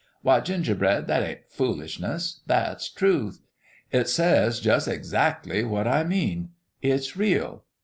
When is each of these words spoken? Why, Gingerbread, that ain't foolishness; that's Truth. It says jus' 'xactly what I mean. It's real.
Why, 0.23 0.39
Gingerbread, 0.39 1.05
that 1.09 1.21
ain't 1.21 1.47
foolishness; 1.51 2.41
that's 2.47 2.89
Truth. 2.89 3.39
It 3.91 4.09
says 4.09 4.59
jus' 4.59 4.87
'xactly 4.87 5.63
what 5.63 5.87
I 5.87 6.03
mean. 6.03 6.49
It's 6.81 7.15
real. 7.15 7.65